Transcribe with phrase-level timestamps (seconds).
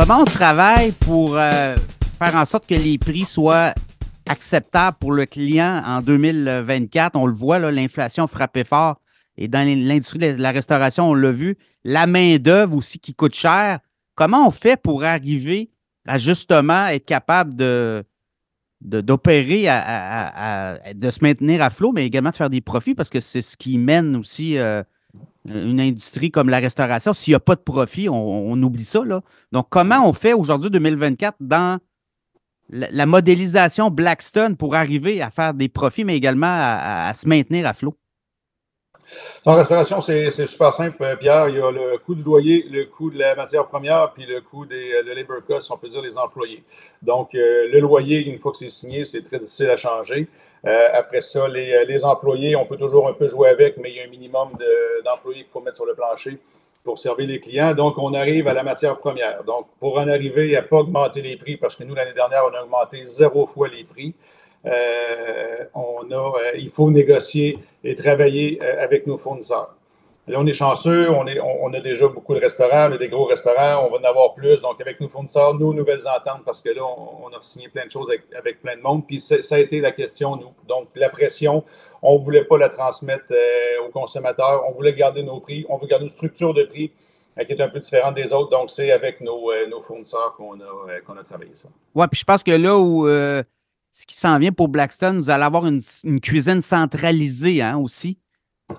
[0.00, 1.76] Comment on travaille pour euh,
[2.18, 3.74] faire en sorte que les prix soient
[4.26, 7.16] acceptables pour le client en 2024?
[7.16, 8.98] On le voit, l'inflation frappait fort.
[9.36, 11.58] Et dans l'industrie de la restauration, on l'a vu.
[11.84, 13.80] La main-d'œuvre aussi qui coûte cher.
[14.14, 15.68] Comment on fait pour arriver
[16.06, 18.02] à justement être capable de,
[18.80, 19.64] d'opérer,
[20.94, 22.94] de se maintenir à flot, mais également de faire des profits?
[22.94, 24.82] Parce que c'est ce qui mène aussi euh,
[25.48, 27.14] une industrie comme la restauration.
[27.14, 29.04] S'il n'y a pas de profit, on, oublie ça.
[29.04, 29.22] Là.
[29.52, 31.78] Donc, comment on fait aujourd'hui, 2024, dans
[32.68, 37.72] la, modélisation Blackstone pour arriver à faire des profits, mais également à se maintenir à
[37.72, 37.96] flot?
[39.44, 41.48] En restauration, c'est super simple, euh, Pierre.
[41.48, 44.40] Il y a le coût du loyer, le coût de la matière première, puis le
[44.40, 46.62] coût des euh, labor costs, on peut dire les employés.
[47.02, 50.28] Donc, euh, le loyer, une fois que c'est signé, c'est très difficile à changer.
[50.64, 54.04] Après ça, les, employés, on peut toujours un peu jouer avec, mais il y a
[54.04, 54.48] un minimum
[55.04, 56.38] d'employés qu'il faut mettre sur le plancher
[56.84, 57.74] pour servir les clients.
[57.74, 59.44] Donc, on arrive à la matière première.
[59.44, 62.44] Donc, pour en arriver à ne pas augmenter les prix, parce que nous, l'année dernière,
[62.50, 64.14] on a augmenté zéro fois les prix.
[64.66, 69.74] Euh, on a, euh, il faut négocier et travailler euh, avec nos fournisseurs.
[70.30, 73.08] Là, on est chanceux, on, est, on, a déjà beaucoup de restaurants, on a des
[73.08, 74.60] gros restaurants, on va en avoir plus.
[74.60, 77.90] Donc, avec nos fournisseurs, nos nouvelles ententes, parce que là, on, a signé plein de
[77.90, 79.06] choses avec, plein de monde.
[79.06, 80.52] Puis, ça a été la question, nous.
[80.68, 81.64] Donc, la pression,
[82.02, 83.26] on ne voulait pas la transmettre
[83.84, 84.64] aux consommateurs.
[84.68, 85.66] On voulait garder nos prix.
[85.68, 86.92] On veut garder une structure de prix
[87.46, 88.50] qui est un peu différente des autres.
[88.50, 91.68] Donc, c'est avec nos, nos fournisseurs qu'on a, a travaillé ça.
[91.94, 93.06] Oui, puis je pense que là où
[93.92, 95.80] ce qui s'en vient pour Blackstone, vous allez avoir une,
[96.20, 98.18] cuisine centralisée hein, aussi.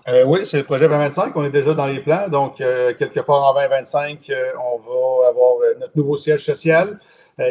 [0.08, 1.36] Euh, oui, c'est le projet 2025.
[1.36, 2.28] On est déjà dans les plans.
[2.30, 7.00] Donc, euh, quelque part en 2025, euh, on va avoir notre nouveau siège social,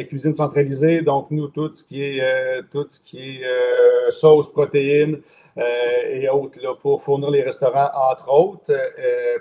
[0.09, 1.03] cuisine centralisée.
[1.03, 5.21] Donc, nous, tout ce qui est, tout ce qui est sauce, protéines
[5.57, 8.73] et autres là, pour fournir les restaurants, entre autres.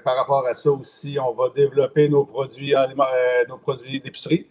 [0.04, 2.74] par rapport à ça aussi, on va développer nos produits,
[3.62, 4.48] produits d'épicerie.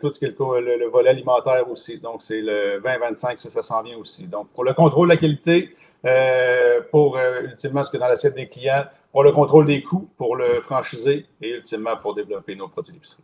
[0.00, 1.98] Tout ce qui est le, volet alimentaire aussi.
[1.98, 4.26] Donc, c'est le 2025, ça, ça s'en vient aussi.
[4.26, 5.70] Donc, pour le contrôle de la qualité,
[6.04, 10.08] euh, pour euh, ultimement ce que dans l'assiette des clients, pour le contrôle des coûts,
[10.16, 13.22] pour le franchiser et ultimement pour développer nos produits d'épicerie.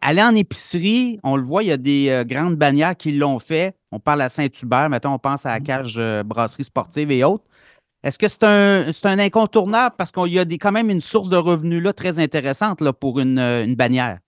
[0.00, 3.74] Aller en épicerie, on le voit, il y a des grandes bannières qui l'ont fait.
[3.90, 7.44] On parle à Saint-Hubert, maintenant on pense à la cage brasserie sportive et autres.
[8.04, 11.28] Est-ce que c'est un, un, incontournable parce qu'il y a des, quand même une source
[11.28, 14.18] de revenus là, très intéressante là, pour une, une bannière?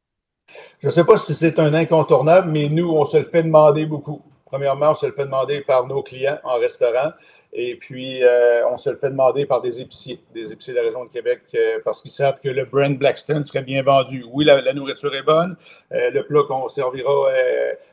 [0.80, 3.86] Je ne sais pas si c'est un incontournable, mais nous, on se le fait demander
[3.86, 4.22] beaucoup.
[4.48, 7.10] Premièrement, on se le fait demander par nos clients en restaurant.
[7.52, 10.84] Et puis, euh, on se le fait demander par des épiciers, des épiciers de la
[10.84, 14.24] région de Québec, euh, parce qu'ils savent que le brand Blackstone serait bien vendu.
[14.32, 15.56] Oui, la, nourriture est bonne,
[15.92, 17.28] euh, le plat qu'on servira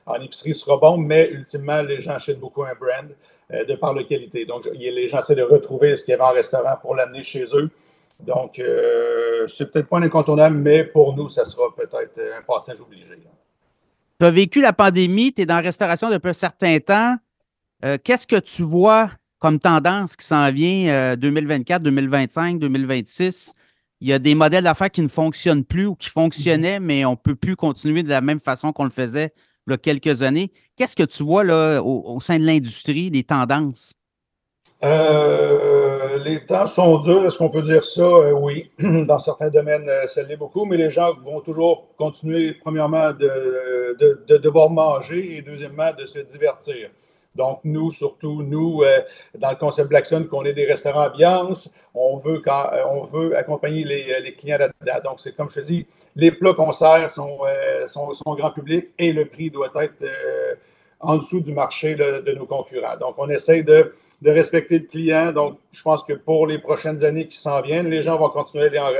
[0.06, 3.10] en épicerie sera bon, mais ultimement, les gens achètent beaucoup un brand
[3.52, 4.46] de par la qualité.
[4.46, 7.44] Donc, les gens essaient de retrouver ce qu'il y avait en restaurant pour l'amener chez
[7.54, 7.70] eux.
[8.20, 13.06] Donc, c'est peut-être pas un incontournable, mais pour nous, ça sera peut-être un passage obligé.
[14.20, 17.16] Tu as vécu la pandémie, tu es dans la restauration depuis un certain temps.
[17.84, 23.54] Euh, qu'est-ce que tu vois comme tendance qui s'en vient 2024, 2025, 2026?
[24.02, 27.12] Il y a des modèles d'affaires qui ne fonctionnent plus ou qui fonctionnaient, mais on
[27.12, 29.34] ne peut plus continuer de la même façon qu'on le faisait
[29.68, 30.52] il y a quelques années.
[30.75, 33.96] Qu'est-ce que tu vois là, au sein de l'industrie, des tendances?
[34.85, 38.03] Euh, les temps sont durs, est-ce qu'on peut dire ça?
[38.03, 42.53] Euh, oui, dans certains domaines, euh, ça l'est beaucoup, mais les gens vont toujours continuer,
[42.53, 43.97] premièrement, de,
[44.28, 46.90] de, devoir manger et deuxièmement, de se divertir.
[47.34, 48.84] Donc, nous, surtout, nous,
[49.38, 52.41] dans le concept Blackstone, qu'on est des restaurants ambiance, on veut,
[52.90, 55.09] on veut accompagner les, les clients là-dedans.
[55.09, 55.85] Donc, c'est comme je te dis,
[56.16, 57.40] les plats qu'on sert sont,
[57.88, 60.06] sont, sont, grand public et le prix doit être
[61.01, 62.95] en dessous du marché de nos concurrents.
[62.95, 65.31] Donc, on essaie de de respecter le client.
[65.31, 68.76] Donc, je pense que pour les prochaines années qui s'en viennent, les gens vont continuer
[68.78, 69.00] à aller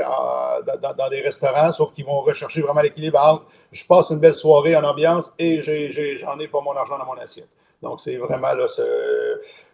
[0.80, 4.76] dans, des restaurants, sauf qu'ils vont rechercher vraiment l'équilibre entre je passe une belle soirée
[4.76, 5.60] en ambiance et
[6.18, 7.48] j'en ai, pas mon argent dans mon assiette.
[7.82, 8.52] Donc, c'est vraiment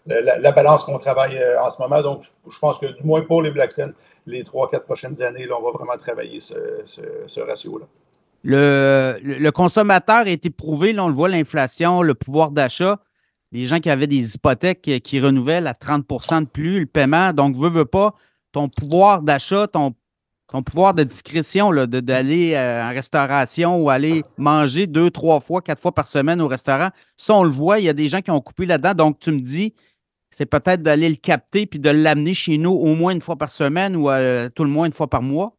[0.07, 2.03] la, balance qu'on travaille euh, en ce moment.
[2.03, 3.95] Donc, je pense que du moins pour les Blackstone,
[4.27, 7.87] les trois, quatre prochaines années, on va vraiment travailler ce, ratio-là.
[8.45, 12.99] Le, le, consommateur est éprouvé, là, on le voit, l'inflation, le pouvoir d'achat
[13.53, 17.33] les gens qui avaient des hypothèques qui renouvellent à 30% de plus le paiement.
[17.33, 18.15] Donc, veux, veux pas,
[18.51, 19.95] ton pouvoir d'achat, ton,
[20.49, 25.81] ton pouvoir de discrétion d'aller euh, en restauration ou aller manger deux, trois fois, quatre
[25.81, 28.31] fois par semaine au restaurant, ça, on le voit, il y a des gens qui
[28.31, 28.95] ont coupé là-dedans.
[28.95, 29.75] Donc, tu me dis,
[30.31, 33.53] c'est peut-être d'aller le capter puis de l'amener chez nous au moins une fois par
[33.53, 35.57] semaine ou euh, tout le moins une fois par mois?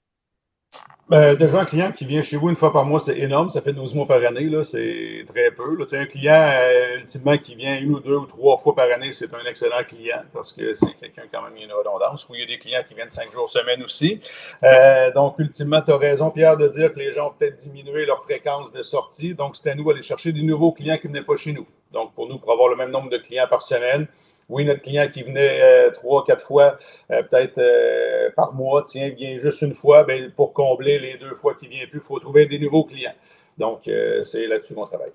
[1.09, 3.49] Ben, déjà, un client qui vient chez vous une fois par mois, c'est énorme.
[3.49, 4.49] Ça fait 12 mois par année.
[4.63, 5.77] C'est très peu.
[5.91, 9.31] Un client, euh, ultimement, qui vient une ou deux ou trois fois par année, c'est
[9.33, 12.27] un excellent client parce que c'est quelqu'un quand même qui a une redondance.
[12.29, 14.21] Ou il y a des clients qui viennent cinq jours semaine aussi.
[14.63, 18.05] Euh, donc, ultimement, tu as raison, Pierre, de dire que les gens ont peut-être diminué
[18.05, 19.35] leur fréquence de sortie.
[19.35, 21.67] Donc, c'est à nous d'aller chercher des nouveaux clients qui ne venaient pas chez nous.
[21.91, 24.07] Donc, pour nous, pour avoir le même nombre de clients par semaine,
[24.53, 26.77] oui, notre client qui venait euh, trois, quatre fois,
[27.11, 31.33] euh, peut-être euh, par mois, tiens, vient juste une fois, bien, pour combler les deux
[31.33, 33.15] fois qu'il ne vient plus, il faut trouver des nouveaux clients.
[33.57, 33.81] Donc,
[34.23, 35.11] c'est là-dessus qu'on travaille.